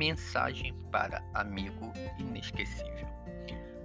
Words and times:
Mensagem 0.00 0.72
para 0.90 1.22
amigo 1.34 1.92
inesquecível. 2.18 3.06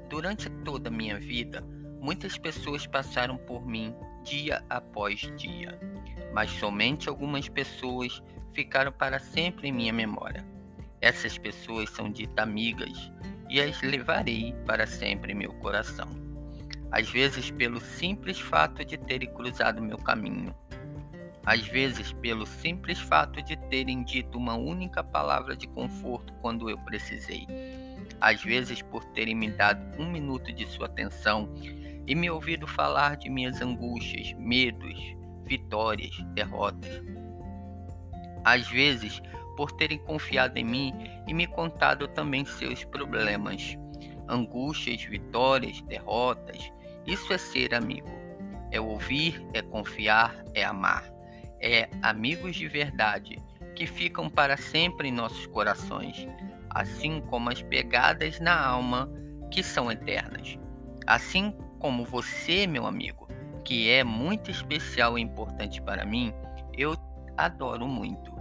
Durante 0.08 0.50
toda 0.64 0.88
a 0.88 0.92
minha 0.92 1.20
vida, 1.20 1.62
muitas 2.00 2.38
pessoas 2.38 2.88
passaram 2.88 3.36
por 3.36 3.68
mim 3.68 3.94
dia 4.24 4.64
após 4.70 5.30
dia, 5.36 5.78
mas 6.34 6.50
somente 6.52 7.10
algumas 7.10 7.50
pessoas 7.50 8.24
ficaram 8.54 8.94
para 8.94 9.20
sempre 9.20 9.68
em 9.68 9.74
minha 9.74 9.92
memória. 9.92 10.46
Essas 11.02 11.38
pessoas 11.38 11.90
são 11.90 12.10
ditas 12.10 12.42
amigas 12.42 13.12
e 13.50 13.60
as 13.60 13.82
levarei 13.82 14.56
para 14.66 14.88
sempre 14.88 15.34
em 15.34 15.36
meu 15.36 15.52
coração. 15.56 16.08
Às 16.94 17.10
vezes, 17.10 17.52
pelo 17.52 17.82
simples 17.82 18.40
fato 18.40 18.86
de 18.86 18.96
terem 18.96 19.34
cruzado 19.34 19.82
meu 19.82 19.98
caminho, 19.98 20.56
às 21.46 21.62
vezes 21.68 22.12
pelo 22.12 22.46
simples 22.46 23.00
fato 23.00 23.42
de 23.42 23.56
terem 23.70 24.04
dito 24.04 24.38
uma 24.38 24.56
única 24.56 25.04
palavra 25.04 25.56
de 25.56 25.68
conforto 25.68 26.34
quando 26.42 26.70
eu 26.70 26.78
precisei, 26.80 27.48
às 28.20 28.44
vezes 28.44 28.82
por 28.82 29.04
terem 29.06 29.36
me 29.36 29.52
dado 29.52 30.02
um 30.02 30.10
minuto 30.10 30.52
de 30.52 30.66
sua 30.66 30.88
atenção 30.88 31.54
e 32.08 32.16
me 32.16 32.30
ouvido 32.30 32.66
falar 32.66 33.16
de 33.18 33.30
minhas 33.30 33.62
angústias, 33.62 34.34
medos, 34.34 35.00
vitórias, 35.44 36.18
derrotas. 36.34 37.04
Às 38.44 38.68
vezes 38.68 39.22
por 39.56 39.72
terem 39.72 40.00
confiado 40.00 40.58
em 40.58 40.66
mim 40.66 40.94
e 41.28 41.34
me 41.34 41.48
contado 41.48 42.08
também 42.08 42.44
seus 42.44 42.84
problemas, 42.84 43.78
angústias, 44.28 45.04
vitórias, 45.04 45.82
derrotas. 45.82 46.72
Isso 47.06 47.32
é 47.32 47.38
ser 47.38 47.74
amigo. 47.74 48.10
É 48.72 48.82
ouvir, 48.82 49.48
é 49.54 49.62
confiar, 49.62 50.44
é 50.54 50.64
amar 50.64 51.15
é 51.60 51.90
amigos 52.02 52.56
de 52.56 52.68
verdade 52.68 53.38
que 53.76 53.86
ficam 53.86 54.30
para 54.30 54.56
sempre 54.58 55.10
em 55.10 55.12
nossos 55.12 55.46
corações, 55.48 56.28
assim 56.70 57.22
como 57.22 57.50
as 57.50 57.62
pegadas 57.62 58.40
na 58.40 58.58
alma 58.58 59.10
que 59.52 59.62
são 59.62 59.92
eternas. 59.92 60.58
Assim 61.06 61.54
como 61.80 62.06
você, 62.06 62.66
meu 62.66 62.86
amigo, 62.86 63.28
que 63.64 63.90
é 63.90 64.04
muito 64.04 64.50
especial 64.50 65.18
e 65.18 65.22
importante 65.22 65.82
para 65.82 66.06
mim, 66.06 66.34
eu 66.74 66.96
adoro 67.38 67.88
muito. 67.88 68.34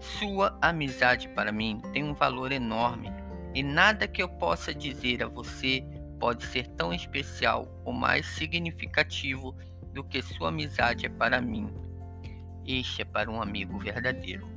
Sua 0.00 0.56
amizade 0.60 1.28
para 1.28 1.52
mim 1.52 1.80
tem 1.92 2.04
um 2.04 2.14
valor 2.14 2.52
enorme 2.52 3.12
e 3.54 3.62
nada 3.62 4.06
que 4.06 4.22
eu 4.22 4.28
possa 4.28 4.74
dizer 4.74 5.22
a 5.22 5.26
você 5.26 5.84
pode 6.18 6.44
ser 6.46 6.66
tão 6.68 6.92
especial 6.92 7.68
ou 7.84 7.92
mais 7.92 8.26
significativo 8.26 9.54
do 9.92 10.04
que 10.04 10.22
sua 10.22 10.48
amizade 10.48 11.06
é 11.06 11.08
para 11.08 11.40
mim 11.40 11.85
este 12.66 13.02
é 13.02 13.04
para 13.04 13.30
um 13.30 13.40
amigo 13.40 13.78
verdadeiro. 13.78 14.55